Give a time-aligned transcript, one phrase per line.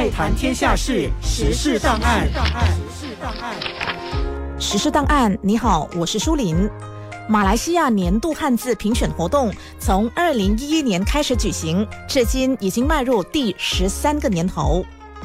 [0.00, 2.26] 爱谈天下事，时事档案。
[2.26, 2.32] 时
[3.06, 3.54] 事档案。
[4.58, 6.66] 时事档案，你好，我是舒林。
[7.28, 14.82] 马来西亚年度汉字评选活动从二零一一年开始举行，至今已经迈入第十三个年头。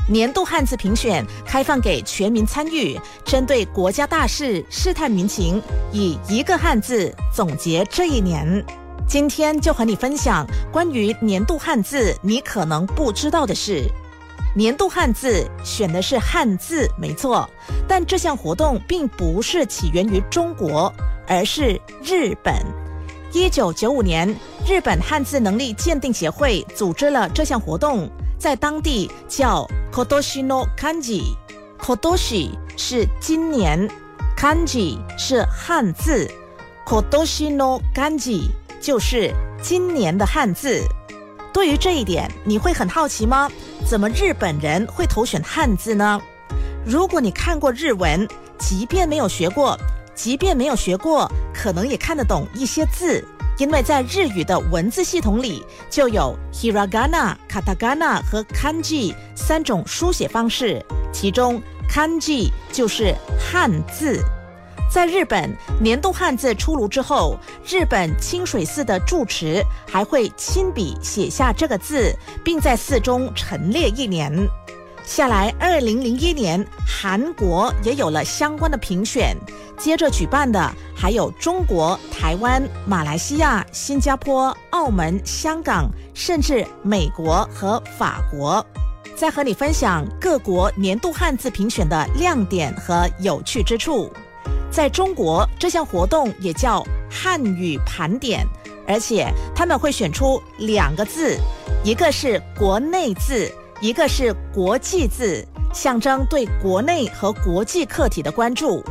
[0.10, 5.64] 年度汉字评选开放给全民参与，针对国家大事试探民情，
[5.94, 8.62] 以一个汉字总结这一年。
[9.08, 13.90] 今天就和你分享关于年度汉字你可能不知道的事。
[14.58, 17.48] 年度汉字选的是汉字，没错，
[17.90, 20.94] 但这项活动并不是起源于中国，
[21.28, 22.56] 而是日本。
[23.34, 24.34] 一九九五年，
[24.66, 31.36] 日本汉字能力鉴定协会组织了这项活动，在当地叫 Kotoshi no Kanji。
[31.78, 33.90] Kotoshi 是今年
[34.38, 36.32] ，Kanji 是汉字
[36.86, 40.82] ，Kotoshi no Kanji 就是今年的汉字。
[41.56, 43.50] 对于这一点，你会很好奇吗？
[43.88, 46.22] 怎么日本人会投选汉字呢？
[46.86, 48.28] 如果你看过日文，
[48.60, 49.80] 即便没有学过，
[50.14, 53.24] 即便没有学过，可能也看得懂一些字，
[53.58, 64.22] 因为在日语的文字系统里就有 hiragana、katakana 和 kanji 三种书写方式，其中 kanji 就是汉字。
[64.96, 72.16] 在日本，年度汉字出炉之后，日本清水寺的住持还会亲笔写下这个字，
[72.46, 74.32] 并在寺中陈列一年。
[75.04, 79.36] 下来，二零零一年，韩国也有了相关的评选，
[79.78, 88.66] 接着举办的还有中国、台湾、马来西亚、新加坡、澳门、香港，甚至美国和法国。
[89.14, 94.10] 再和你分享各国年度汉字评选的亮点和有趣之处。
[94.76, 98.46] 在中国，这项活动也叫汉语盘点，
[98.86, 101.38] 而且他们会选出两个字，
[101.82, 108.84] 一个是国内字，一个是国际字，象征对国内和国际课题的关注。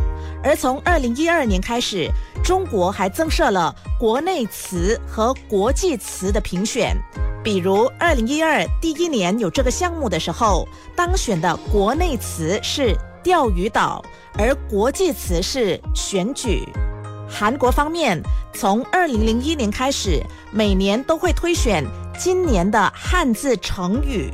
[0.43, 2.11] 而从二零一二年开始，
[2.43, 6.97] 中国还增设了国内词和国际词的评选。
[7.43, 10.67] 比如二零一二第一年有这个项目的时候，
[10.97, 12.97] 当选的国内词是。
[13.25, 14.05] 钓鱼岛，
[14.39, 16.69] 而国际词是选举。
[17.27, 21.83] 韩国方面从二零零一年开始，每年都会推选
[22.19, 24.31] 今年的汉字成语。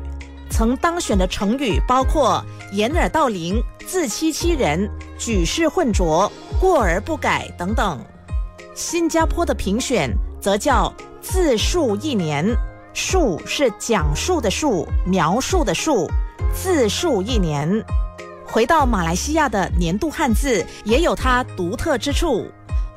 [0.50, 6.30] 曾当选的成语包括掩耳盗铃、自欺欺人、举世混浊、
[6.60, 8.04] 过而不改等等。
[8.74, 12.44] 新加坡的评选则叫自述一年，
[12.92, 16.10] 述是讲述的述，描述的述，
[16.52, 17.84] 自述一年。
[18.52, 22.46] 回到马来西亚的年度汉字也有它独特之处。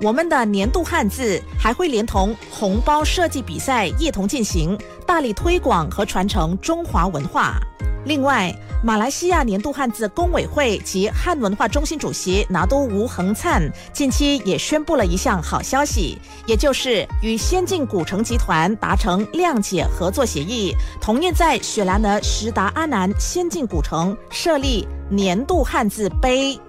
[0.01, 4.75] 我们的年度汉字还会连同红包设计比赛一同进行，
[5.05, 7.59] 大力推广和传承中华文化。
[8.05, 8.53] 另外，
[8.83, 13.61] 马来西亚年度汉字工委会及汉文化中心主席拿督吴恒灿
[13.93, 26.59] 近期也宣布了一项好消息，也就是与先进古城集团达成谅解合作协议，同意在雪兰莪石达阿南先进古城设立年度汉字碑。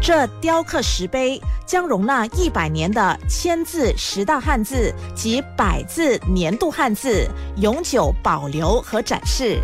[0.00, 9.58] 这雕刻石碑将容纳一百年的千字十大汉字及百字年度汉字，永久保留和展示，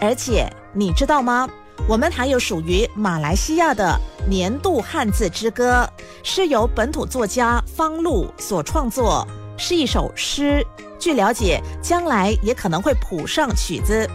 [0.00, 0.50] 而且。
[0.72, 1.48] 你知道吗？
[1.88, 3.98] 我们还有属于马来西亚的
[4.28, 5.88] 年度汉字之歌，
[6.22, 9.26] 是由本土作家方露所创作，
[9.56, 10.64] 是一首诗。
[10.98, 14.08] 据了解，将来也可能会谱上曲子。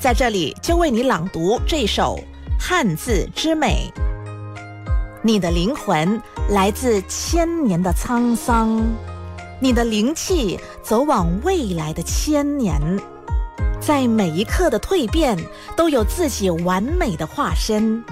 [0.00, 2.18] 在这里，就为你朗读这首
[2.58, 3.92] 汉字之美。
[5.20, 8.80] 你的灵魂来自千年的沧桑，
[9.60, 12.80] 你的灵气走往未来的千年。
[13.80, 15.38] 在每一刻的蜕变，
[15.76, 18.02] 都有自己完美的化身。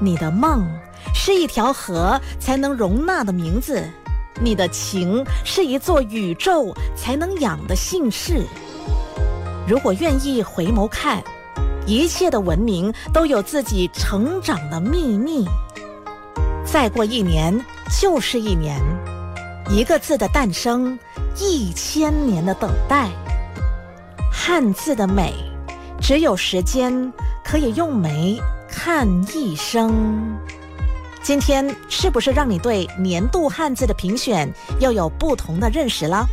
[0.00, 0.66] 你的梦
[1.14, 3.82] 是一条河才能容纳的名字，
[4.40, 8.42] 你的情是一座宇宙才能养的姓氏。
[9.68, 11.22] 如果愿意回眸看，
[11.86, 15.46] 一切的文明都有自己成长的秘密。
[16.64, 17.58] 再过一年
[18.00, 18.80] 就是一年，
[19.70, 20.98] 一个字的诞生，
[21.38, 23.10] 一千年的等待。
[24.48, 25.34] 汉字的美，
[26.00, 27.12] 只有时间
[27.44, 28.40] 可以用眉
[28.70, 29.04] 看
[29.34, 30.38] 一生。
[31.20, 34.48] 今天是不是让你对年度汉字的评选
[34.78, 36.28] 又有不同的认识了？